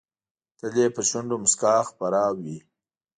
[0.57, 2.57] تل یې پر شونډو موسکا خوره وي.